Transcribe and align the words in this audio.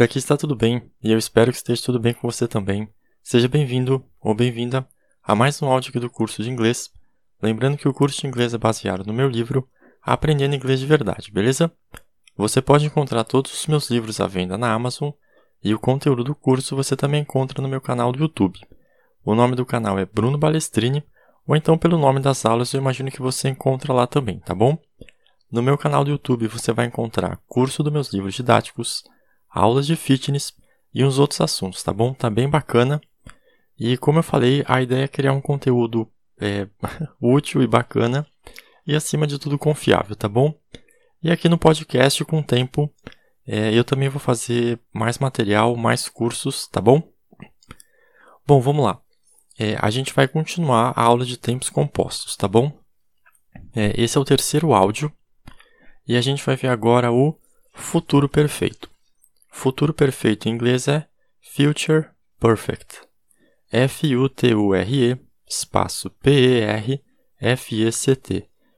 Por 0.00 0.04
aqui 0.04 0.16
está 0.16 0.34
tudo 0.34 0.56
bem 0.56 0.90
e 1.04 1.12
eu 1.12 1.18
espero 1.18 1.50
que 1.50 1.58
esteja 1.58 1.82
tudo 1.84 2.00
bem 2.00 2.14
com 2.14 2.26
você 2.26 2.48
também. 2.48 2.88
Seja 3.22 3.46
bem-vindo 3.46 4.02
ou 4.18 4.34
bem-vinda 4.34 4.88
a 5.22 5.34
mais 5.34 5.60
um 5.60 5.66
áudio 5.66 5.90
aqui 5.90 6.00
do 6.00 6.08
curso 6.08 6.42
de 6.42 6.48
inglês. 6.48 6.90
Lembrando 7.42 7.76
que 7.76 7.86
o 7.86 7.92
curso 7.92 8.18
de 8.18 8.26
inglês 8.26 8.54
é 8.54 8.56
baseado 8.56 9.04
no 9.04 9.12
meu 9.12 9.28
livro 9.28 9.68
Aprendendo 10.02 10.54
Inglês 10.54 10.80
de 10.80 10.86
Verdade, 10.86 11.30
beleza? 11.30 11.70
Você 12.34 12.62
pode 12.62 12.86
encontrar 12.86 13.24
todos 13.24 13.52
os 13.52 13.66
meus 13.66 13.90
livros 13.90 14.22
à 14.22 14.26
venda 14.26 14.56
na 14.56 14.72
Amazon 14.72 15.10
e 15.62 15.74
o 15.74 15.78
conteúdo 15.78 16.24
do 16.24 16.34
curso 16.34 16.74
você 16.74 16.96
também 16.96 17.20
encontra 17.20 17.60
no 17.60 17.68
meu 17.68 17.82
canal 17.82 18.10
do 18.10 18.20
YouTube. 18.20 18.58
O 19.22 19.34
nome 19.34 19.54
do 19.54 19.66
canal 19.66 19.98
é 19.98 20.06
Bruno 20.06 20.38
Balestrini, 20.38 21.04
ou 21.46 21.54
então 21.54 21.76
pelo 21.76 21.98
nome 21.98 22.20
das 22.20 22.46
aulas 22.46 22.72
eu 22.72 22.80
imagino 22.80 23.10
que 23.10 23.20
você 23.20 23.50
encontra 23.50 23.92
lá 23.92 24.06
também, 24.06 24.38
tá 24.40 24.54
bom? 24.54 24.78
No 25.52 25.62
meu 25.62 25.76
canal 25.76 26.04
do 26.04 26.10
YouTube 26.10 26.46
você 26.46 26.72
vai 26.72 26.86
encontrar 26.86 27.38
curso 27.46 27.82
dos 27.82 27.92
meus 27.92 28.10
livros 28.10 28.34
didáticos, 28.34 29.04
aulas 29.50 29.86
de 29.86 29.96
fitness 29.96 30.54
e 30.94 31.04
uns 31.04 31.18
outros 31.18 31.40
assuntos, 31.40 31.82
tá 31.82 31.92
bom? 31.92 32.14
Tá 32.14 32.30
bem 32.30 32.48
bacana. 32.48 33.00
E 33.78 33.96
como 33.96 34.18
eu 34.18 34.22
falei, 34.22 34.64
a 34.66 34.80
ideia 34.82 35.04
é 35.04 35.08
criar 35.08 35.32
um 35.32 35.40
conteúdo 35.40 36.10
é, 36.40 36.68
útil 37.20 37.62
e 37.62 37.66
bacana 37.66 38.26
e 38.86 38.94
acima 38.94 39.26
de 39.26 39.38
tudo 39.38 39.58
confiável, 39.58 40.16
tá 40.16 40.28
bom? 40.28 40.54
E 41.22 41.30
aqui 41.30 41.48
no 41.48 41.58
podcast, 41.58 42.24
com 42.24 42.40
o 42.40 42.42
tempo, 42.42 42.92
é, 43.46 43.72
eu 43.72 43.84
também 43.84 44.08
vou 44.08 44.20
fazer 44.20 44.78
mais 44.92 45.18
material, 45.18 45.76
mais 45.76 46.08
cursos, 46.08 46.66
tá 46.66 46.80
bom? 46.80 47.02
Bom, 48.46 48.60
vamos 48.60 48.84
lá. 48.84 49.00
É, 49.58 49.76
a 49.80 49.90
gente 49.90 50.12
vai 50.12 50.26
continuar 50.26 50.92
a 50.96 51.02
aula 51.02 51.24
de 51.24 51.36
tempos 51.36 51.68
compostos, 51.68 52.36
tá 52.36 52.48
bom? 52.48 52.72
É, 53.74 53.92
esse 54.00 54.16
é 54.16 54.20
o 54.20 54.24
terceiro 54.24 54.72
áudio 54.72 55.12
e 56.06 56.16
a 56.16 56.20
gente 56.20 56.44
vai 56.44 56.56
ver 56.56 56.68
agora 56.68 57.12
o 57.12 57.38
futuro 57.72 58.28
perfeito. 58.28 58.89
Futuro 59.50 59.92
perfeito 59.92 60.48
em 60.48 60.52
inglês 60.52 60.88
é 60.88 61.08
Future 61.40 62.08
Perfect. 62.38 63.00
F-U-T-U-R-E 63.70 65.18
espaço 65.50 66.08
P-E-R-F-E-C-T. 66.10 67.00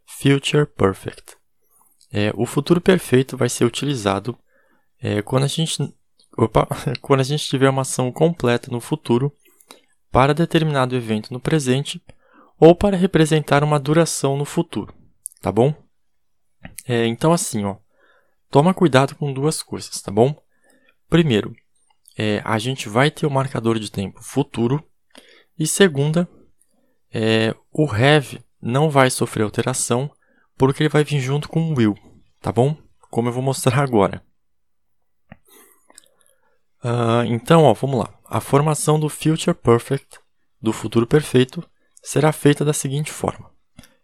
Future 0.07 0.67
Perfect. 0.67 1.37
É, 2.11 2.33
o 2.35 2.45
futuro 2.47 2.81
perfeito 2.81 3.37
vai 3.37 3.49
ser 3.49 3.65
utilizado 3.65 4.39
é, 5.01 5.23
quando, 5.23 5.45
a 5.45 5.49
gente, 5.49 5.79
opa, 6.37 6.67
quando 7.01 7.21
a 7.21 7.25
gente 7.25 7.45
tiver 7.47 7.71
uma 7.71 7.83
ação 7.83 8.11
completa 8.13 8.71
no 8.71 8.81
futuro 8.81 9.33
para 10.11 10.35
determinado 10.35 10.95
evento 10.95 11.33
no 11.33 11.41
presente 11.41 12.03
ou 12.59 12.75
para 12.75 12.97
representar 12.97 13.65
uma 13.65 13.81
duração 13.81 14.37
no 14.37 14.45
futuro, 14.45 14.95
tá 15.41 15.51
bom? 15.51 15.75
É, 16.87 17.07
então, 17.07 17.33
assim, 17.33 17.65
ó, 17.65 17.77
toma 18.51 18.75
cuidado 18.75 19.17
com 19.17 19.33
duas 19.33 19.63
coisas, 19.63 20.01
tá 20.01 20.13
bom? 20.13 20.42
Primeiro, 21.13 21.55
é, 22.17 22.41
a 22.43 22.59
gente 22.59 22.89
vai 22.89 23.11
ter 23.11 23.27
o 23.27 23.31
marcador 23.31 23.79
de 23.79 23.93
tempo 23.93 24.23
futuro. 24.23 24.83
E 25.59 25.67
segunda, 25.67 26.27
é, 27.13 27.55
o 27.71 27.85
have 27.85 28.43
não 28.63 28.89
vai 28.89 29.11
sofrer 29.11 29.43
alteração 29.43 30.11
porque 30.57 30.83
ele 30.83 30.89
vai 30.89 31.05
vir 31.05 31.21
junto 31.21 31.51
com 31.51 31.61
o 31.71 31.77
will, 31.77 31.95
tá 32.41 32.51
bom? 32.51 32.75
Como 33.11 33.29
eu 33.29 33.33
vou 33.35 33.43
mostrar 33.43 33.77
agora. 33.85 34.25
Uh, 36.83 37.27
então, 37.27 37.65
ó, 37.65 37.75
vamos 37.75 37.99
lá. 37.99 38.19
A 38.25 38.41
formação 38.41 38.99
do 38.99 39.11
future 39.11 39.55
perfect, 39.55 40.19
do 40.63 40.73
futuro 40.73 41.07
perfeito, 41.07 41.63
será 42.03 42.33
feita 42.33 42.65
da 42.65 42.73
seguinte 42.73 43.13
forma. 43.13 43.51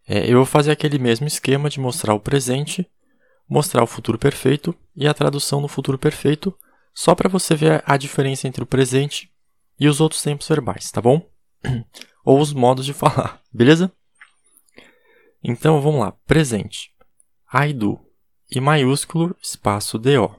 É, 0.07 0.31
eu 0.31 0.37
vou 0.37 0.45
fazer 0.45 0.73
aquele 0.73 0.99
mesmo 0.99 1.27
esquema 1.27 1.71
de 1.71 1.81
mostrar 1.81 2.13
o 2.13 2.21
presente, 2.21 2.87
mostrar 3.49 3.83
o 3.83 3.87
futuro 3.87 4.19
perfeito 4.19 4.75
e 4.95 5.09
a 5.09 5.15
tradução 5.15 5.63
no 5.63 5.69
futuro 5.69 5.97
perfeito, 5.97 6.55
só 6.99 7.15
para 7.15 7.29
você 7.29 7.55
ver 7.55 7.81
a 7.87 7.97
diferença 7.97 8.49
entre 8.49 8.61
o 8.61 8.67
presente 8.67 9.33
e 9.79 9.87
os 9.87 10.01
outros 10.01 10.21
tempos 10.21 10.49
verbais, 10.49 10.91
tá 10.91 11.01
bom? 11.01 11.25
Ou 12.25 12.41
os 12.41 12.53
modos 12.53 12.85
de 12.85 12.93
falar, 12.93 13.41
beleza? 13.55 13.93
Então 15.41 15.81
vamos 15.81 16.01
lá. 16.01 16.11
Presente. 16.27 16.91
I 17.55 17.73
do. 17.73 18.01
I 18.51 18.61
maiúsculo, 18.61 19.37
espaço 19.41 19.97
DO. 19.97 20.35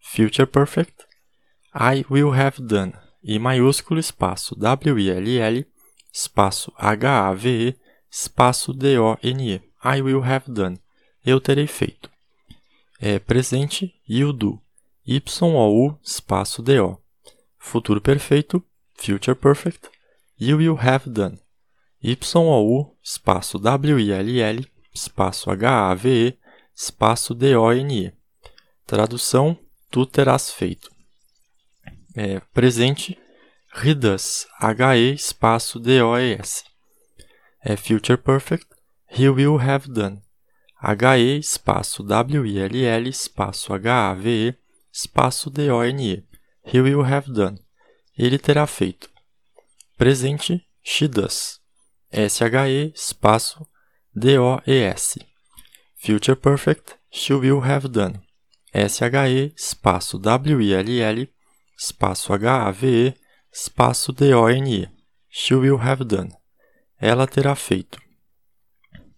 Future 0.00 0.46
Perfect. 0.46 0.94
I 1.74 2.06
will 2.10 2.32
have 2.32 2.62
done. 2.62 2.94
I 3.22 3.38
maiúsculo, 3.38 4.00
espaço 4.00 4.56
WILL, 4.58 5.66
espaço 6.10 6.72
HAVE, 6.78 7.78
espaço 8.10 8.72
D-O-N-E. 8.72 9.62
I 9.84 10.00
will 10.00 10.24
have 10.24 10.50
done. 10.50 10.80
Eu 11.22 11.38
terei 11.38 11.66
feito. 11.66 12.10
É 12.98 13.18
presente, 13.18 13.94
you 14.08 14.32
do. 14.32 14.58
Y-O-U, 15.08 15.98
espaço 16.02 16.62
D-O. 16.62 16.98
Futuro 17.56 18.00
perfeito, 18.00 18.62
future 18.94 19.34
perfect. 19.34 19.88
You 20.38 20.58
will 20.58 20.76
have 20.78 21.08
done. 21.08 21.38
Y-O-U, 22.02 22.96
espaço 23.02 23.58
W-I-L-L, 23.58 24.66
espaço 24.94 25.50
H-A-V-E, 25.50 26.38
espaço 26.76 27.34
D-O-N-E. 27.34 28.12
Tradução, 28.86 29.58
tu 29.90 30.04
terás 30.04 30.50
feito. 30.50 30.90
É, 32.14 32.40
presente, 32.52 33.18
does, 33.96 34.46
H-E, 34.60 35.14
espaço 35.14 35.80
D-O-E-S 35.80 36.68
é 37.68 37.76
Future 37.76 38.16
Perfect, 38.16 38.66
He 39.10 39.28
Will 39.28 39.58
Have 39.58 39.88
Done. 39.88 40.22
H-E 40.80 41.38
espaço 41.38 42.02
W-I-L-L 42.04 43.08
espaço 43.08 43.74
H-A-V-E 43.74 44.56
espaço 44.92 45.50
D-O-N-E. 45.50 46.24
He 46.64 46.80
will 46.80 47.02
have 47.02 47.30
done. 47.32 47.58
Ele 48.16 48.38
terá 48.38 48.66
feito. 48.66 49.10
Presente, 49.96 50.66
she 50.82 51.08
does. 51.08 51.60
S-H-E 52.10 52.92
espaço 52.94 53.66
D-O-E-S. 54.14 55.20
Future 55.96 56.36
Perfect, 56.36 56.94
she 57.10 57.34
will 57.34 57.60
have 57.60 57.88
done. 57.88 58.20
S-H-E 58.72 59.52
espaço 59.56 60.18
W-I-L-L 60.18 61.28
espaço 61.78 62.32
H-A-V-E 62.32 63.14
espaço 63.52 64.12
D-O-N-E. 64.12 64.90
She 65.30 65.54
will 65.54 65.78
have 65.78 66.04
done 66.04 66.38
ela 67.00 67.26
terá 67.26 67.54
feito. 67.54 68.00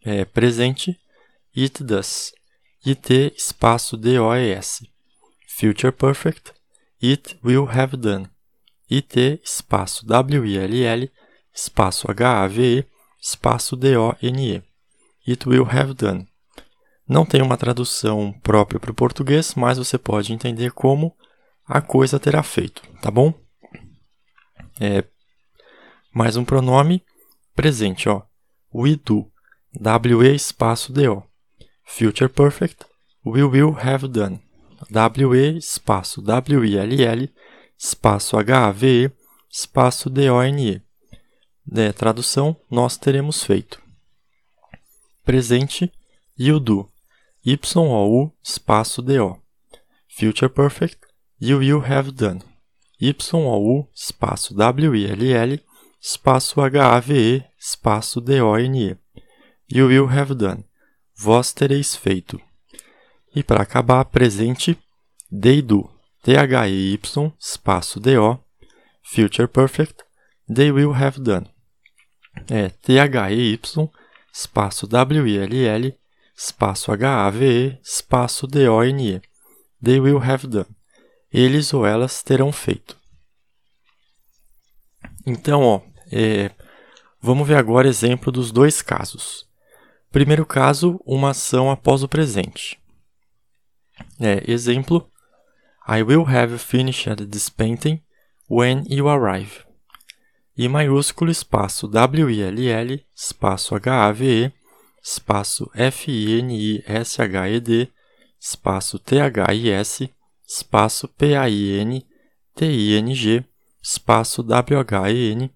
É, 0.04 0.24
presente, 0.24 0.98
it 1.56 1.82
does. 1.82 2.32
It 2.86 3.34
espaço 3.36 3.96
D-O-E-S. 3.96 4.88
Future 5.60 5.92
Perfect, 5.92 6.54
it 7.02 7.38
will 7.44 7.66
have 7.68 7.94
done. 7.94 8.30
It 8.90 9.42
espaço 9.44 10.06
W-I-L-L 10.06 11.12
espaço 11.54 12.10
H-A-V-E 12.10 12.86
espaço 13.20 13.76
D-O-N-E. 13.76 14.62
It 15.28 15.46
will 15.46 15.66
have 15.70 15.92
done. 15.92 16.26
Não 17.06 17.26
tem 17.26 17.42
uma 17.42 17.58
tradução 17.58 18.32
própria 18.42 18.80
para 18.80 18.90
o 18.90 18.94
português, 18.94 19.54
mas 19.54 19.76
você 19.76 19.98
pode 19.98 20.32
entender 20.32 20.72
como 20.72 21.14
a 21.66 21.82
coisa 21.82 22.18
terá 22.18 22.42
feito, 22.42 22.80
tá 23.02 23.10
bom? 23.10 23.34
É, 24.80 25.04
mais 26.10 26.38
um 26.38 26.44
pronome 26.44 27.04
presente, 27.54 28.08
ó. 28.08 28.22
We 28.74 28.96
do. 28.96 29.30
W-E 29.78 30.34
espaço 30.34 30.90
D-O. 30.90 31.22
Future 31.84 32.30
Perfect. 32.30 32.86
We 33.26 33.42
will 33.44 33.76
have 33.78 34.08
done. 34.08 34.40
W-E 34.90 35.56
espaço 35.56 36.22
W-I-L-L 36.22 37.30
espaço 37.78 38.36
H-A-V-E 38.36 39.10
espaço 39.50 40.08
D-O-N-E. 40.08 40.82
É, 41.76 41.92
tradução, 41.92 42.56
nós 42.70 42.96
teremos 42.96 43.42
feito. 43.42 43.82
Presente, 45.24 45.92
you 46.38 46.60
do. 46.60 46.88
Y-O-U 47.44 48.32
espaço 48.42 49.02
D-O. 49.02 49.38
Future 50.08 50.50
Perfect. 50.50 50.98
You 51.40 51.58
will 51.58 51.82
have 51.84 52.10
done. 52.10 52.42
Y-O-U 53.00 53.88
espaço 53.94 54.54
W-I-L-L 54.54 55.60
espaço 56.00 56.60
H-A-V-E, 56.60 57.44
espaço 57.58 58.20
D-O-N-E. 58.20 58.96
You 59.70 59.86
will 59.88 60.06
have 60.06 60.34
done. 60.34 60.64
Vós 61.16 61.52
tereis 61.52 61.94
feito. 61.94 62.40
E 63.34 63.42
para 63.42 63.62
acabar, 63.62 64.04
presente, 64.06 64.78
they 65.30 65.62
do. 65.62 65.90
T-H-E-Y, 66.22 67.32
espaço 67.38 67.98
D-O, 67.98 68.38
future 69.02 69.48
perfect, 69.48 70.02
they 70.52 70.70
will 70.70 70.92
have 70.92 71.20
done. 71.20 71.46
É 72.48 72.68
T-H-E-Y, 72.68 73.90
espaço 74.32 74.86
W-I-L-L, 74.86 75.98
espaço 76.36 76.92
H-A-V-E, 76.92 77.78
espaço 77.82 78.46
D-O-N-E. 78.46 79.22
They 79.82 80.00
will 80.00 80.22
have 80.22 80.46
done. 80.46 80.66
Eles 81.32 81.72
ou 81.72 81.86
elas 81.86 82.22
terão 82.22 82.52
feito. 82.52 82.98
Então, 85.26 85.62
ó, 85.62 85.80
é, 86.10 86.50
vamos 87.20 87.46
ver 87.46 87.56
agora 87.56 87.88
exemplo 87.88 88.32
dos 88.32 88.50
dois 88.50 88.82
casos. 88.82 89.46
Primeiro 90.10 90.44
caso, 90.44 91.00
uma 91.06 91.30
ação 91.30 91.70
após 91.70 92.02
o 92.02 92.08
presente. 92.08 92.79
É, 94.20 94.44
exemplo, 94.46 95.10
I 95.88 96.02
will 96.02 96.24
have 96.24 96.58
finished 96.58 97.26
this 97.30 97.48
painting 97.48 98.02
when 98.50 98.84
you 98.86 99.08
arrive. 99.08 99.64
I 100.56 100.68
maiúsculo 100.68 101.30
espaço 101.30 101.88
W-I-L-L 101.88 103.02
espaço 103.16 103.74
H-A-V-E 103.76 104.52
espaço 105.02 105.70
F-I-N-I-S-H-E-D 105.74 106.50
espaço 108.38 108.98
T-H-I-S 108.98 110.10
espaço 110.46 111.08
P-A-I-N-T-I-N-G 111.08 112.04
espaço 113.82 114.42
W-H-E-N 114.42 115.50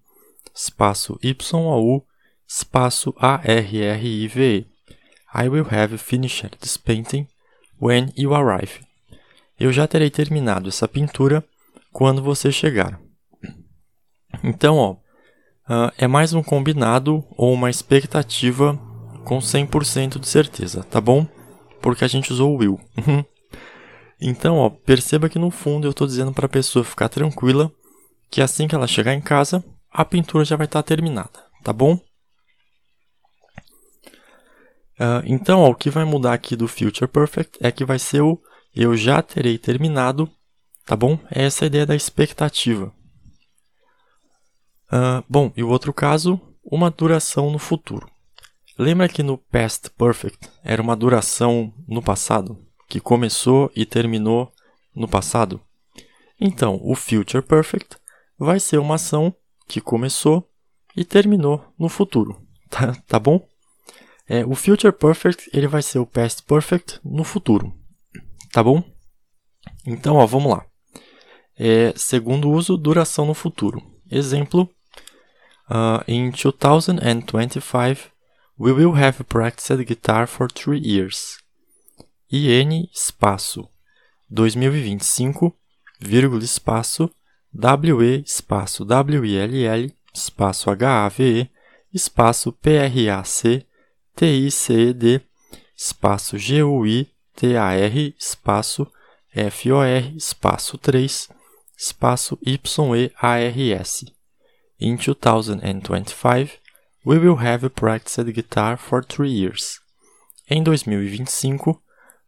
espaço 0.55 1.19
Y-O-U 1.21 2.03
espaço 2.47 3.13
A-R-R-I-V-E 3.19 4.65
I 5.35 5.49
will 5.49 5.65
have 5.65 5.97
finished 5.99 6.57
this 6.59 6.77
painting 6.77 7.27
when 7.81 8.11
you 8.17 8.33
arrive. 8.33 8.81
Eu 9.59 9.71
já 9.71 9.87
terei 9.87 10.09
terminado 10.09 10.69
essa 10.69 10.87
pintura 10.87 11.43
quando 11.91 12.21
você 12.21 12.51
chegar. 12.51 12.99
Então, 14.43 14.77
ó, 14.77 14.91
uh, 14.93 15.91
é 15.97 16.07
mais 16.07 16.33
um 16.33 16.43
combinado 16.43 17.23
ou 17.37 17.53
uma 17.53 17.69
expectativa 17.69 18.77
com 19.23 19.39
100% 19.39 20.19
de 20.19 20.27
certeza, 20.27 20.83
tá 20.83 20.99
bom? 20.99 21.25
Porque 21.81 22.03
a 22.03 22.07
gente 22.07 22.31
usou 22.31 22.53
o 22.53 22.57
will. 22.57 22.79
então, 24.19 24.57
ó, 24.57 24.69
perceba 24.69 25.29
que 25.29 25.39
no 25.39 25.49
fundo 25.49 25.87
eu 25.87 25.91
estou 25.91 26.05
dizendo 26.05 26.33
para 26.33 26.45
a 26.45 26.49
pessoa 26.49 26.83
ficar 26.83 27.09
tranquila 27.09 27.71
que 28.29 28.41
assim 28.41 28.67
que 28.67 28.75
ela 28.75 28.87
chegar 28.87 29.13
em 29.13 29.21
casa, 29.21 29.63
a 29.91 30.03
pintura 30.03 30.43
já 30.43 30.55
vai 30.55 30.65
estar 30.65 30.83
tá 30.83 30.87
terminada, 30.87 31.43
tá 31.63 31.71
bom? 31.71 31.97
Uh, 34.99 35.21
então, 35.25 35.61
ó, 35.61 35.69
o 35.69 35.75
que 35.75 35.89
vai 35.89 36.05
mudar 36.05 36.33
aqui 36.33 36.55
do 36.55 36.67
Future 36.67 37.07
Perfect 37.07 37.57
é 37.59 37.71
que 37.71 37.83
vai 37.83 37.99
ser 37.99 38.21
o 38.21 38.41
eu 38.75 38.95
já 38.95 39.21
terei 39.21 39.57
terminado, 39.57 40.29
tá 40.85 40.95
bom? 40.95 41.17
É 41.31 41.45
essa 41.45 41.63
a 41.65 41.67
ideia 41.67 41.85
da 41.85 41.95
expectativa. 41.95 42.93
Uh, 44.91 45.23
bom, 45.29 45.51
e 45.55 45.63
o 45.63 45.69
outro 45.69 45.93
caso, 45.93 46.39
uma 46.63 46.91
duração 46.91 47.49
no 47.49 47.57
futuro. 47.57 48.09
Lembra 48.77 49.07
que 49.07 49.23
no 49.23 49.37
Past 49.37 49.89
Perfect 49.91 50.49
era 50.61 50.81
uma 50.81 50.95
duração 50.95 51.73
no 51.87 52.01
passado, 52.01 52.57
que 52.89 52.99
começou 52.99 53.71
e 53.73 53.85
terminou 53.85 54.51
no 54.93 55.07
passado? 55.07 55.61
Então, 56.39 56.79
o 56.83 56.95
Future 56.95 57.41
Perfect 57.41 57.97
vai 58.37 58.59
ser 58.59 58.77
uma 58.77 58.95
ação 58.95 59.33
que 59.67 59.79
começou 59.79 60.49
e 60.95 61.05
terminou 61.05 61.73
no 61.79 61.87
futuro, 61.87 62.41
tá, 62.69 62.93
tá 63.07 63.19
bom? 63.19 63.41
É, 64.27 64.45
o 64.45 64.55
Future 64.55 64.91
Perfect 64.91 65.49
ele 65.53 65.67
vai 65.67 65.81
ser 65.81 65.99
o 65.99 66.05
Past 66.05 66.43
Perfect 66.43 66.99
no 67.03 67.23
futuro. 67.23 67.73
Tá 68.51 68.63
bom? 68.63 68.83
Então, 69.85 70.15
ó, 70.15 70.25
vamos 70.25 70.51
lá. 70.51 70.65
É, 71.57 71.93
segundo 71.95 72.49
uso, 72.49 72.77
duração 72.77 73.25
no 73.25 73.33
futuro. 73.33 73.81
Exemplo: 74.09 74.69
uh, 75.69 76.03
In 76.07 76.31
2025, 76.31 78.11
we 78.59 78.71
will 78.71 78.95
have 78.95 79.23
practiced 79.25 79.83
guitar 79.85 80.27
for 80.27 80.51
three 80.51 80.81
years. 80.83 81.37
IN 82.31 82.89
espaço 82.91 83.69
2025, 84.29 85.55
vírgula 85.99 86.43
espaço 86.43 87.09
WE 87.53 88.23
espaço 88.25 88.83
WILL 88.83 89.91
espaço 90.13 90.69
HAVE 90.69 91.49
espaço 91.93 92.51
PRAC 92.51 93.65
TICED 94.15 95.21
espaço 95.75 96.37
GUI 96.37 97.11
TAR 97.35 97.97
espaço 98.17 98.87
FOR 99.51 100.15
espaço 100.15 100.77
3 100.77 101.29
espaço 101.77 102.39
YEARS. 102.45 104.05
In 104.79 104.95
2025, 104.95 106.59
we 107.05 107.17
will 107.19 107.37
have 107.37 107.69
practiced 107.69 108.31
guitar 108.31 108.77
for 108.77 109.03
three 109.03 109.31
years. 109.31 109.81
Em 110.49 110.63
2025, 110.63 111.81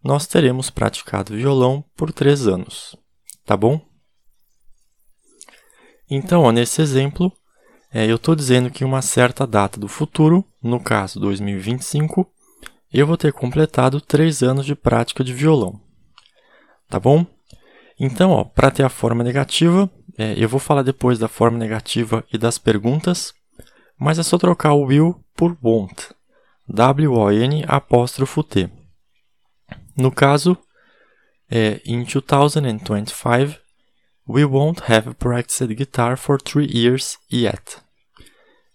nós 0.04 0.28
teremos 0.28 0.70
praticado 0.70 1.36
violão 1.36 1.86
por 1.96 2.12
três 2.12 2.48
anos. 2.48 2.98
Tá 3.46 3.56
bom? 3.56 3.80
Então, 6.10 6.44
ó, 6.44 6.52
nesse 6.52 6.82
exemplo, 6.82 7.32
é, 7.92 8.06
eu 8.06 8.18
estou 8.18 8.36
dizendo 8.36 8.70
que 8.70 8.84
uma 8.84 9.02
certa 9.02 9.48
data 9.48 9.80
do 9.80 9.88
futuro, 9.88 10.44
no 10.62 10.80
caso 10.80 11.20
2025, 11.20 12.30
eu 12.92 13.08
vou 13.08 13.18
ter 13.18 13.34
completado 13.34 14.02
três 14.02 14.44
anos 14.44 14.66
de 14.66 14.76
prática 14.76 15.24
de 15.24 15.34
violão. 15.34 15.80
Tá 16.90 17.00
bom? 17.00 17.26
Então, 18.00 18.50
para 18.54 18.72
ter 18.72 18.84
a 18.84 18.90
forma 18.90 19.24
negativa, 19.24 19.90
é, 20.18 20.34
eu 20.38 20.48
vou 20.48 20.60
falar 20.60 20.84
depois 20.84 21.18
da 21.18 21.28
forma 21.28 21.58
negativa 21.58 22.24
e 22.32 22.38
das 22.38 22.58
perguntas, 22.58 23.34
mas 23.98 24.20
é 24.20 24.24
só 24.24 24.38
trocar 24.38 24.74
o 24.74 24.86
will 24.86 25.24
por 25.36 25.58
won't. 25.64 26.14
W-O-N 26.70 27.64
apóstrofo 27.68 28.44
T. 28.44 28.70
No 29.96 30.12
caso, 30.12 30.58
é, 31.50 31.82
in 31.86 32.04
2025, 32.04 33.60
we 34.28 34.44
won't 34.44 34.82
have 34.90 35.14
practiced 35.16 35.74
guitar 35.76 36.18
for 36.18 36.38
three 36.38 36.68
years 36.70 37.18
yet. 37.32 37.82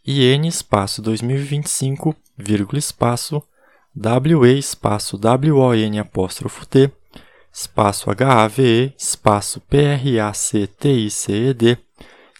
IN 0.05 0.45
espaço 0.47 1.03
2025, 1.03 2.17
vírgula 2.39 2.79
espaço 2.79 3.43
WE 3.95 4.59
espaço 4.59 5.19
WON 5.19 6.01
apóstrofo 6.01 6.65
T, 6.67 6.91
espaço 7.53 8.11
HAVE, 8.11 8.95
espaço 8.99 9.61
PRACTICED, 9.61 10.57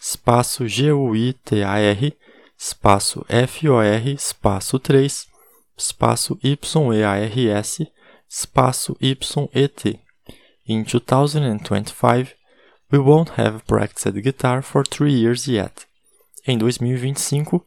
espaço 0.01 0.65
GUITAR, 0.65 2.11
espaço 2.57 3.23
FOR, 3.47 4.07
espaço 4.07 4.79
3, 4.79 5.27
espaço 5.77 6.39
YEARS, 6.43 7.77
espaço 8.27 8.97
YET. 8.99 9.99
In 10.67 10.83
2025, 10.83 12.42
we 12.93 12.99
won't 12.99 13.31
have 13.39 13.65
practiced 13.65 14.21
guitar 14.21 14.61
for 14.61 14.87
three 14.87 15.13
years 15.13 15.47
yet. 15.47 15.87
Em 16.45 16.59
2025, 16.59 17.65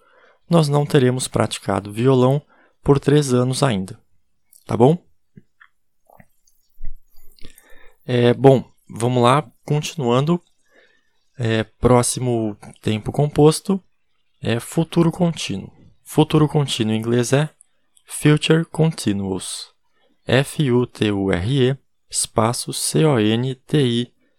nós 0.48 0.68
não 0.68 0.86
teremos 0.86 1.26
praticado 1.26 1.92
violão 1.92 2.40
por 2.80 3.00
três 3.00 3.34
anos 3.34 3.64
ainda. 3.64 3.98
Tá 4.64 4.76
bom? 4.76 4.96
É, 8.06 8.32
bom, 8.34 8.70
vamos 8.88 9.20
lá, 9.20 9.50
continuando. 9.64 10.40
É, 11.36 11.64
próximo 11.64 12.56
tempo 12.80 13.10
composto 13.10 13.82
é 14.40 14.60
futuro 14.60 15.10
contínuo. 15.10 15.72
Futuro 16.04 16.46
contínuo 16.46 16.94
em 16.94 16.98
inglês 16.98 17.32
é 17.32 17.50
Future 18.06 18.64
Continuous. 18.64 19.72
F-U-T-U-R-E 20.24 21.76
espaço 22.08 22.72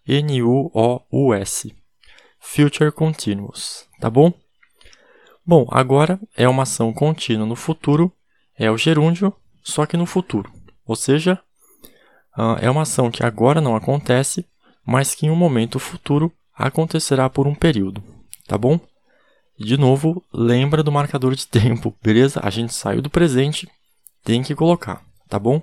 C-O-N-T-I-N-U-O-U-S. 0.08 1.76
Future 2.40 2.92
Continuous, 2.94 3.86
tá 4.00 4.10
bom? 4.10 4.32
Bom, 5.46 5.68
agora 5.70 6.18
é 6.36 6.48
uma 6.48 6.64
ação 6.64 6.94
contínua 6.94 7.46
no 7.46 7.58
futuro 7.58 8.12
é 8.58 8.72
o 8.72 8.78
gerúndio, 8.78 9.34
só 9.62 9.86
que 9.86 9.98
no 9.98 10.06
futuro. 10.06 10.50
Ou 10.86 10.96
seja, 10.96 11.40
uh, 12.38 12.56
é 12.62 12.72
uma 12.72 12.84
ação 12.84 13.12
que 13.12 13.22
agora 13.24 13.60
não 13.60 13.76
acontece, 13.76 14.46
mas 14.86 15.14
que 15.14 15.26
em 15.26 15.30
um 15.30 15.36
momento 15.36 15.78
futuro 15.78 16.32
acontecerá 16.56 17.30
por 17.30 17.46
um 17.46 17.54
período, 17.54 18.02
tá 18.48 18.58
bom? 18.58 18.80
De 19.60 19.78
novo, 19.78 20.24
lembra 20.34 20.82
do 20.82 20.92
marcador 20.92 21.36
de 21.36 21.46
tempo, 21.50 21.94
beleza? 22.02 22.40
A 22.42 22.50
gente 22.50 22.74
saiu 22.74 23.02
do 23.02 23.10
presente, 23.10 23.70
tem 24.24 24.42
que 24.42 24.56
colocar, 24.56 25.04
tá 25.28 25.38
bom? 25.38 25.62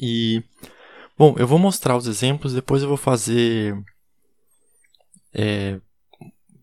E 0.00 0.42
bom, 1.16 1.34
eu 1.38 1.46
vou 1.46 1.58
mostrar 1.58 1.96
os 1.96 2.06
exemplos, 2.06 2.52
depois 2.52 2.82
eu 2.82 2.88
vou 2.88 2.96
fazer 2.96 3.76
é, 5.32 5.80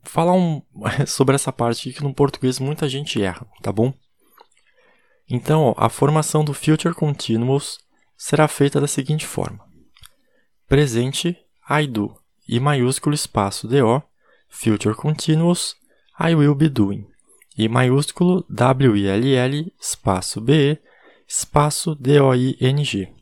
falar 0.03 0.34
um, 0.34 0.62
sobre 1.08 1.36
essa 1.36 1.51
parte 1.51 1.91
que 1.91 2.03
no 2.03 2.13
português 2.13 2.60
muita 2.60 2.88
gente 2.88 3.22
erra, 3.22 3.46
tá 3.62 3.72
bom? 3.72 3.93
Então, 5.29 5.63
ó, 5.63 5.75
a 5.77 5.89
formação 5.89 6.43
do 6.43 6.53
Future 6.53 6.93
Continuous 6.93 7.79
será 8.17 8.48
feita 8.48 8.81
da 8.81 8.88
seguinte 8.88 9.25
forma. 9.25 9.65
Presente, 10.67 11.38
I 11.70 11.88
do, 11.88 12.15
e 12.48 12.60
maiúsculo 12.60 13.15
espaço 13.15 13.67
DO, 13.67 14.03
Future 14.50 14.96
Continuous, 14.96 15.75
I 16.20 16.36
will 16.36 16.55
be 16.55 16.67
doing, 16.67 17.08
e 17.58 17.67
maiúsculo 17.70 18.46
WILL, 18.50 19.72
espaço 19.79 20.41
BE, 20.41 20.79
espaço 21.27 21.96
DOING. 21.96 23.21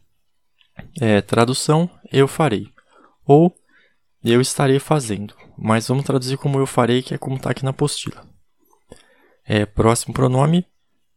É, 1.00 1.22
tradução, 1.22 1.90
eu 2.12 2.28
farei, 2.28 2.68
ou 3.26 3.54
eu 4.24 4.42
estarei 4.42 4.80
fazendo, 4.80 5.34
mas 5.58 5.88
vamos 5.88 6.06
traduzir 6.06 6.38
como 6.38 6.60
eu 6.60 6.66
farei, 6.66 7.02
que 7.02 7.14
é 7.14 7.18
como 7.18 7.36
está 7.36 7.52
aqui 7.52 7.64
na 7.64 7.72
apostila. 7.72 8.28
É, 9.46 9.66
próximo 9.66 10.14
pronome, 10.14 10.66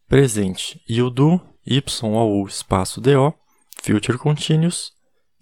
presente. 0.09 0.83
E 0.89 1.03
o 1.03 1.11
do 1.11 1.41
y 1.67 1.83
ou 2.03 2.47
espaço 2.47 3.01
do, 3.01 3.35
future 3.83 4.19
continuous, 4.19 4.93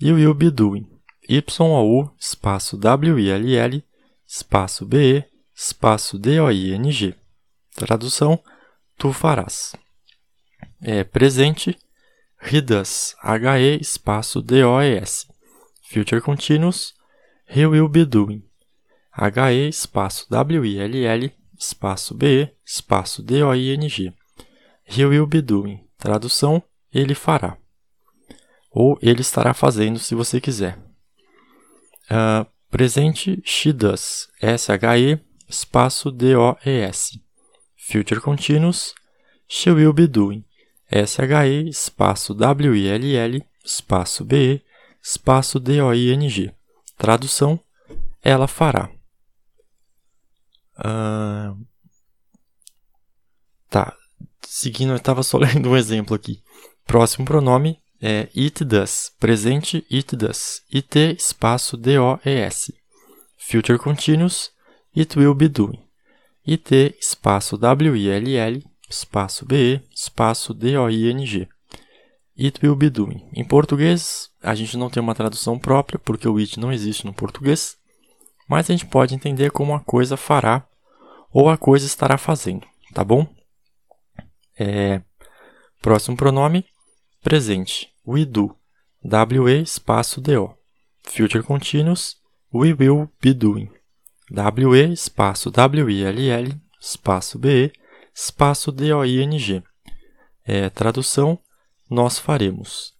You 0.03 0.15
will 0.15 0.35
be 0.35 0.51
doing. 0.51 0.89
Y-O-U, 1.29 2.11
espaço 2.19 2.79
W-I-L-L, 2.79 3.85
espaço 4.27 4.87
B-E, 4.87 5.25
espaço 5.55 6.19
D-O-I-N-G. 6.19 7.15
Tradução, 7.77 8.43
tu 8.97 9.13
farás. 9.13 9.77
É 10.81 11.05
presente, 11.05 11.71
he 11.71 11.77
does, 12.61 13.15
H-E, 13.23 13.79
espaço 13.81 14.43
D-O-E-S. 14.43 15.27
Future 15.83 16.21
continuous, 16.21 16.95
he 17.47 17.67
will 17.67 17.89
be 17.89 18.05
doing. 18.05 18.45
H-E, 19.13 19.69
espaço 19.69 20.27
W-I-L-L, 20.31 21.33
espaço 21.59 22.15
B-E, 22.15 22.55
espaço 22.65 23.23
D-O-I-N-G. 23.23 24.15
He 24.87 25.05
will 25.05 25.27
be 25.27 25.43
doing. 25.43 25.85
Tradução, 25.99 26.63
ele 26.93 27.15
fará. 27.15 27.59
Ou 28.71 28.99
ele 29.03 29.21
estará 29.21 29.53
fazendo, 29.53 29.99
se 29.99 30.15
você 30.15 30.41
quiser. 30.41 30.79
Uh, 32.11 32.47
presente, 32.71 33.41
she 33.45 33.73
does. 33.73 34.29
S-H-E, 34.41 35.21
espaço 35.49 36.11
D-O-E-S. 36.11 37.21
Future 37.77 38.21
continuous, 38.21 38.95
she 39.49 39.71
will 39.71 39.93
be 39.93 40.07
doing. 40.07 40.45
S-H-E, 40.91 41.69
espaço 41.69 42.35
W-I-L-L, 42.35 43.45
espaço 43.65 44.25
B-E, 44.25 44.61
espaço 45.03 45.61
D-O-I-N-G. 45.61 46.53
Tradução, 46.99 47.61
ela 48.23 48.49
fará. 48.49 48.91
Uh, 50.79 51.65
tá, 53.69 53.97
seguindo, 54.43 54.91
eu 54.91 54.97
estava 54.97 55.23
só 55.23 55.39
lendo 55.39 55.71
um 55.71 55.77
exemplo 55.77 56.17
aqui. 56.17 56.43
Próximo 56.85 57.25
pronome 57.25 57.79
é 58.03 58.29
it 58.37 58.65
does. 58.65 59.13
Presente, 59.21 59.87
it 59.93 60.17
does. 60.17 60.63
It, 60.75 60.99
espaço, 61.17 61.77
D-O-E-S. 61.77 62.75
Future 63.39 63.79
continuous, 63.79 64.51
it 64.97 65.19
will 65.19 65.35
be 65.35 65.49
doing. 65.49 65.79
It, 66.47 66.97
espaço, 66.99 67.57
W-I-L-L, 67.57 68.65
espaço, 68.91 69.47
B-E, 69.47 69.81
espaço, 69.95 70.53
D-O-I-N-G. 70.53 71.49
It 72.39 72.59
will 72.63 72.75
be 72.75 72.91
doing. 72.91 73.29
Em 73.33 73.45
português, 73.45 74.31
a 74.43 74.55
gente 74.55 74.77
não 74.77 74.91
tem 74.91 75.03
uma 75.03 75.15
tradução 75.15 75.59
própria, 75.59 75.99
porque 75.99 76.29
o 76.29 76.37
it 76.39 76.59
não 76.59 76.73
existe 76.73 77.07
no 77.07 77.15
português, 77.15 77.79
mas 78.49 78.69
a 78.69 78.73
gente 78.73 78.87
pode 78.87 79.15
entender 79.15 79.51
como 79.51 79.75
a 79.75 79.81
coisa 79.81 80.17
fará 80.17 80.67
ou 81.33 81.49
a 81.49 81.57
coisa 81.57 81.87
estará 81.87 82.19
fazendo, 82.19 82.67
tá 82.93 83.05
bom? 83.05 83.27
É, 84.59 85.01
próximo 85.81 86.17
pronome, 86.17 86.67
presente. 87.23 87.95
We 88.07 88.25
do. 88.25 88.55
W-E 89.05 89.63
espaço 89.63 90.21
D-O. 90.21 90.55
Future 91.05 91.45
continuous. 91.45 92.17
We 92.53 92.75
will 92.75 93.09
be 93.23 93.33
doing. 93.33 93.71
W-E 94.31 94.93
espaço 94.93 95.51
W-I-L-L 95.51 96.61
espaço 96.81 97.39
B-E 97.39 97.73
espaço 98.15 98.73
D-O-I-N-G. 98.73 99.63
É, 100.45 100.69
tradução, 100.71 101.39
nós 101.89 102.19
faremos. 102.19 102.95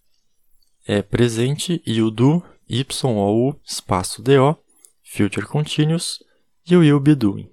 É 0.85 1.01
presente 1.01 1.81
you 1.85 2.09
do, 2.09 2.43
Y-O-U 2.67 3.59
espaço 3.65 4.21
D-O. 4.21 4.55
Future 5.03 5.45
continuous. 5.45 6.23
You 6.69 6.79
will 6.79 6.99
be 6.99 7.15
doing. 7.15 7.51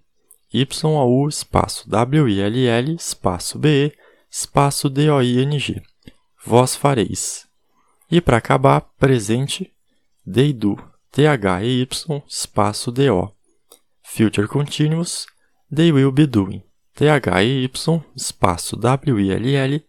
Y-O-U 0.53 1.29
espaço 1.29 1.89
W-I-L-L 1.91 2.95
espaço 2.95 3.59
B-E 3.59 3.93
espaço 4.31 4.89
D-O-I-N-G. 4.89 5.83
Vós 6.45 6.77
fareis. 6.77 7.47
E 8.11 8.21
para 8.21 8.39
acabar, 8.39 8.81
presente, 8.99 9.73
they 10.25 10.53
do. 10.53 10.77
T-H-E-Y 11.11 11.89
espaço 12.29 12.93
D-O. 12.93 13.33
Future 14.03 14.47
continuous, 14.47 15.27
they 15.75 15.93
will 15.93 16.13
be 16.13 16.27
doing. 16.27 16.63
T-H-E-Y 16.99 17.71
espaço 18.17 18.77
W-I-L-L 18.77 19.87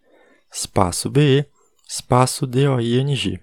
espaço 0.54 1.10
B-E 1.10 1.46
espaço 1.88 2.46
D-O-I-N-G. 2.46 3.40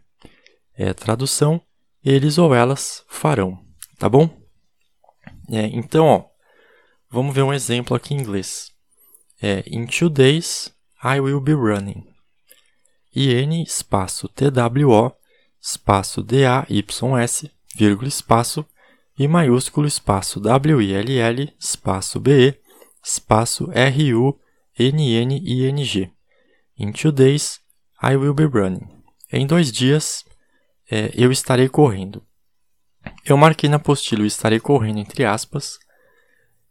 É 0.74 0.94
tradução, 0.94 1.60
eles 2.04 2.38
ou 2.38 2.54
elas 2.54 3.04
farão. 3.08 3.58
Tá 3.98 4.08
bom? 4.08 4.30
É, 5.50 5.66
então, 5.66 6.06
ó, 6.06 6.24
Vamos 7.08 7.34
ver 7.34 7.42
um 7.42 7.52
exemplo 7.52 7.96
aqui 7.96 8.14
em 8.14 8.18
inglês. 8.18 8.72
É, 9.40 9.62
in 9.66 9.86
two 9.86 10.10
days 10.10 10.72
I 11.02 11.20
will 11.20 11.40
be 11.40 11.52
running. 11.52 12.04
IN 13.14 13.62
espaço 13.62 14.28
TWO 14.28 15.12
espaço 15.62 16.22
DAYS, 16.22 17.50
vírgula 17.74 18.08
espaço 18.08 18.66
e 19.18 19.26
maiúsculo 19.26 19.86
espaço 19.86 20.40
WILL 20.40 21.54
espaço 21.58 22.20
BE 22.20 22.60
espaço 23.06 23.70
RUNNING. 24.76 26.12
In 26.76 26.92
two 26.92 27.12
days 27.12 27.60
I 28.02 28.16
will 28.16 28.34
be 28.34 28.44
running. 28.44 28.88
Em 29.32 29.46
dois 29.46 29.70
dias 29.70 30.24
é, 30.90 31.12
eu 31.14 31.30
estarei 31.30 31.68
correndo. 31.68 32.22
Eu 33.24 33.36
marquei 33.36 33.70
na 33.70 33.76
apostila 33.76 34.26
estarei 34.26 34.58
correndo 34.58 34.98
entre 34.98 35.24
aspas 35.24 35.78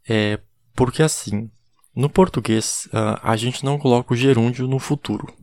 é 0.07 0.39
porque 0.75 1.01
assim, 1.01 1.49
no 1.95 2.09
português 2.09 2.87
uh, 2.87 3.17
a 3.23 3.37
gente 3.37 3.63
não 3.63 3.79
coloca 3.79 4.13
o 4.13 4.17
gerúndio 4.17 4.67
no 4.67 4.77
futuro, 4.77 5.33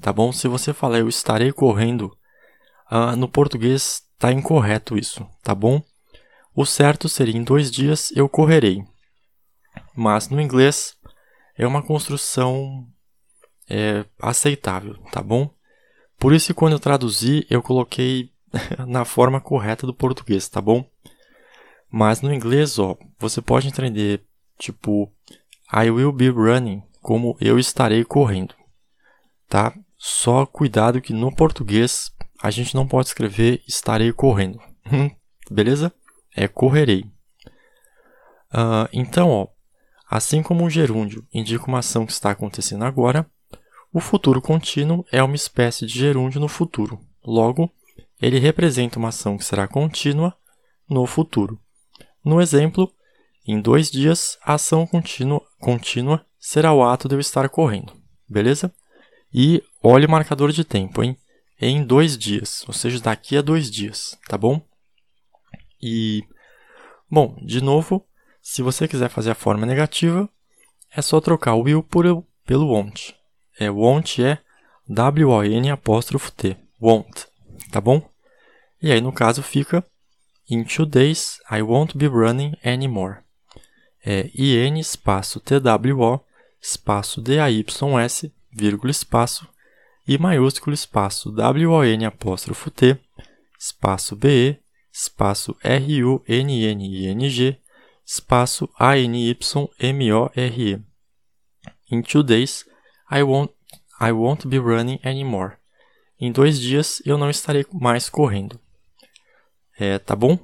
tá 0.00 0.12
bom? 0.12 0.30
Se 0.30 0.46
você 0.46 0.72
falar 0.72 1.00
eu 1.00 1.08
estarei 1.08 1.52
correndo, 1.52 2.16
uh, 2.90 3.16
no 3.16 3.28
português 3.28 4.04
está 4.14 4.32
incorreto 4.32 4.96
isso, 4.96 5.26
tá 5.42 5.54
bom? 5.56 5.82
O 6.54 6.64
certo 6.64 7.08
seria 7.08 7.36
em 7.36 7.42
dois 7.42 7.68
dias 7.68 8.12
eu 8.12 8.28
correrei, 8.28 8.84
mas 9.96 10.28
no 10.28 10.40
inglês 10.40 10.94
é 11.56 11.66
uma 11.66 11.82
construção 11.82 12.86
é, 13.68 14.04
aceitável, 14.20 14.94
tá 15.10 15.22
bom? 15.22 15.50
Por 16.18 16.34
isso 16.34 16.54
quando 16.54 16.74
eu 16.74 16.78
traduzi 16.78 17.46
eu 17.50 17.62
coloquei 17.62 18.30
na 18.86 19.04
forma 19.04 19.40
correta 19.40 19.86
do 19.86 19.94
português, 19.94 20.48
tá 20.48 20.60
bom? 20.60 20.88
Mas 21.90 22.20
no 22.20 22.32
inglês, 22.32 22.78
ó, 22.78 22.96
você 23.18 23.40
pode 23.40 23.68
entender 23.68 24.22
tipo 24.58 25.10
I 25.72 25.90
will 25.90 26.12
be 26.12 26.28
running 26.28 26.82
como 27.00 27.36
eu 27.40 27.58
estarei 27.58 28.04
correndo, 28.04 28.54
tá? 29.48 29.74
Só 29.96 30.44
cuidado 30.44 31.00
que 31.00 31.12
no 31.12 31.34
português 31.34 32.12
a 32.42 32.50
gente 32.50 32.74
não 32.74 32.86
pode 32.86 33.08
escrever 33.08 33.62
estarei 33.66 34.12
correndo, 34.12 34.60
beleza? 35.50 35.92
É 36.34 36.46
correrei. 36.46 37.04
Uh, 38.52 38.88
então, 38.92 39.30
ó, 39.30 39.48
assim 40.08 40.42
como 40.42 40.64
o 40.64 40.70
gerúndio 40.70 41.26
indica 41.32 41.66
uma 41.66 41.80
ação 41.80 42.06
que 42.06 42.12
está 42.12 42.30
acontecendo 42.30 42.84
agora, 42.84 43.28
o 43.92 44.00
futuro 44.00 44.40
contínuo 44.42 45.04
é 45.10 45.22
uma 45.22 45.34
espécie 45.34 45.86
de 45.86 45.98
gerúndio 45.98 46.40
no 46.40 46.48
futuro. 46.48 47.00
Logo, 47.24 47.70
ele 48.20 48.38
representa 48.38 48.98
uma 48.98 49.08
ação 49.08 49.36
que 49.36 49.44
será 49.44 49.66
contínua 49.66 50.36
no 50.88 51.06
futuro. 51.06 51.58
No 52.24 52.40
exemplo, 52.40 52.92
em 53.46 53.60
dois 53.60 53.90
dias, 53.90 54.38
a 54.42 54.54
ação 54.54 54.86
contínua, 54.86 55.40
contínua 55.60 56.24
será 56.38 56.72
o 56.72 56.84
ato 56.84 57.08
de 57.08 57.14
eu 57.14 57.20
estar 57.20 57.48
correndo, 57.48 57.92
beleza? 58.28 58.72
E 59.32 59.62
olhe 59.82 60.06
o 60.06 60.10
marcador 60.10 60.52
de 60.52 60.64
tempo, 60.64 61.02
hein? 61.02 61.16
Em 61.60 61.84
dois 61.84 62.18
dias, 62.18 62.64
ou 62.66 62.74
seja, 62.74 63.00
daqui 63.00 63.36
a 63.36 63.42
dois 63.42 63.70
dias, 63.70 64.18
tá 64.28 64.36
bom? 64.36 64.60
E, 65.82 66.24
bom, 67.10 67.36
de 67.42 67.62
novo, 67.62 68.04
se 68.48 68.62
você 68.62 68.86
quiser 68.86 69.10
fazer 69.10 69.32
a 69.32 69.34
forma 69.34 69.66
negativa, 69.66 70.28
é 70.94 71.02
só 71.02 71.20
trocar 71.20 71.54
o 71.54 71.62
will 71.62 71.82
por, 71.82 72.04
pelo 72.44 72.68
won't. 72.68 73.12
É, 73.58 73.68
won't 73.68 74.22
é 74.22 74.38
W-O-N 74.88 75.68
apóstrofo 75.68 76.30
T, 76.30 76.56
won't, 76.80 77.26
tá 77.72 77.80
bom? 77.80 78.08
E 78.80 78.92
aí, 78.92 79.00
no 79.00 79.12
caso, 79.12 79.42
fica 79.42 79.84
In 80.48 80.62
two 80.62 80.86
days, 80.86 81.40
I 81.50 81.60
won't 81.60 81.98
be 81.98 82.06
running 82.06 82.54
anymore. 82.64 83.16
É 84.04 84.30
IN 84.32 84.78
espaço 84.78 85.40
TWO 85.40 86.24
espaço 86.62 87.20
DAYS, 87.20 88.30
vírgula 88.52 88.92
espaço, 88.92 89.48
e 90.06 90.16
maiúsculo 90.16 90.72
espaço 90.72 91.34
WON 91.36 92.06
apóstrofo 92.06 92.70
T, 92.70 92.96
espaço 93.58 94.14
BE, 94.14 94.60
espaço 94.92 95.56
RUNNING, 95.64 97.58
espaço 98.06 98.70
ANYMORE. 98.78 100.30
In 101.90 102.02
two 102.02 102.22
days, 102.22 102.64
I 103.10 103.22
won't, 103.22 103.52
I 104.00 104.12
won't 104.12 104.46
be 104.46 104.58
running 104.58 105.00
anymore. 105.04 105.56
Em 106.18 106.30
dois 106.30 106.60
dias 106.60 107.02
eu 107.04 107.18
não 107.18 107.28
estarei 107.28 107.66
mais 107.72 108.08
correndo. 108.08 108.60
É, 109.78 109.98
tá 109.98 110.14
bom? 110.16 110.38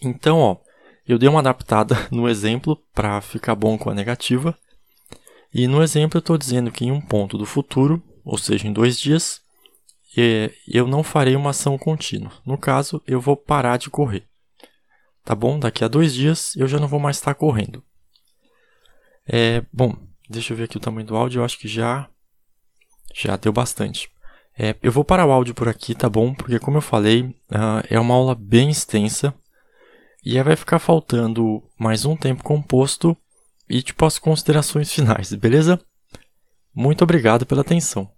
Então, 0.00 0.38
ó, 0.38 0.56
eu 1.06 1.18
dei 1.18 1.28
uma 1.28 1.40
adaptada 1.40 1.96
no 2.12 2.28
exemplo 2.28 2.76
para 2.94 3.20
ficar 3.20 3.54
bom 3.54 3.76
com 3.76 3.90
a 3.90 3.94
negativa. 3.94 4.56
E 5.52 5.66
no 5.66 5.82
exemplo 5.82 6.18
eu 6.18 6.20
estou 6.20 6.36
dizendo 6.36 6.70
que 6.70 6.84
em 6.84 6.92
um 6.92 7.00
ponto 7.00 7.38
do 7.38 7.46
futuro, 7.46 8.02
ou 8.24 8.38
seja, 8.38 8.66
em 8.66 8.72
dois 8.72 8.98
dias, 8.98 9.40
eu 10.68 10.86
não 10.86 11.02
farei 11.02 11.36
uma 11.36 11.50
ação 11.50 11.76
contínua. 11.76 12.32
No 12.44 12.56
caso, 12.56 13.02
eu 13.06 13.20
vou 13.20 13.36
parar 13.36 13.76
de 13.76 13.90
correr. 13.90 14.26
Tá 15.24 15.34
bom? 15.34 15.58
Daqui 15.58 15.82
a 15.82 15.88
dois 15.88 16.14
dias 16.14 16.54
eu 16.56 16.68
já 16.68 16.78
não 16.78 16.88
vou 16.88 17.00
mais 17.00 17.16
estar 17.16 17.34
correndo. 17.34 17.82
É, 19.26 19.64
bom, 19.72 19.96
deixa 20.28 20.52
eu 20.52 20.56
ver 20.56 20.64
aqui 20.64 20.76
o 20.76 20.80
tamanho 20.80 21.06
do 21.06 21.16
áudio. 21.16 21.40
Eu 21.40 21.44
acho 21.44 21.58
que 21.58 21.66
já, 21.66 22.08
já 23.14 23.36
deu 23.36 23.52
bastante. 23.52 24.10
É, 24.56 24.76
eu 24.82 24.92
vou 24.92 25.04
parar 25.04 25.26
o 25.26 25.32
áudio 25.32 25.54
por 25.54 25.68
aqui, 25.68 25.94
tá 25.94 26.08
bom? 26.08 26.34
Porque, 26.34 26.58
como 26.58 26.76
eu 26.76 26.82
falei, 26.82 27.22
uh, 27.22 27.82
é 27.88 27.98
uma 27.98 28.14
aula 28.14 28.34
bem 28.34 28.70
extensa. 28.70 29.34
E 30.24 30.36
aí 30.36 30.44
vai 30.44 30.56
ficar 30.56 30.78
faltando 30.78 31.62
mais 31.78 32.04
um 32.04 32.16
tempo 32.16 32.42
composto 32.42 33.16
e 33.68 33.82
tipo 33.82 34.04
as 34.06 34.18
considerações 34.18 34.92
finais, 34.92 35.32
beleza? 35.34 35.80
Muito 36.74 37.02
obrigado 37.02 37.44
pela 37.44 37.60
atenção. 37.60 38.10